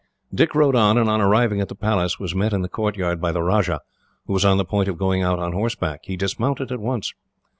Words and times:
Dick 0.33 0.55
rode 0.55 0.75
on, 0.75 0.97
and 0.97 1.07
on 1.07 1.21
arriving 1.21 1.61
at 1.61 1.67
the 1.69 1.75
palace 1.75 2.19
was 2.19 2.33
met 2.33 2.53
in 2.53 2.63
the 2.63 2.67
courtyard 2.67 3.21
by 3.21 3.31
the 3.31 3.43
Rajah, 3.43 3.81
who 4.25 4.33
was 4.33 4.43
on 4.43 4.57
the 4.57 4.65
point 4.65 4.89
of 4.89 4.97
going 4.97 5.21
out 5.21 5.37
on 5.37 5.53
horseback. 5.53 5.99
He 6.05 6.17
dismounted 6.17 6.71
at 6.71 6.79
once. 6.79 7.13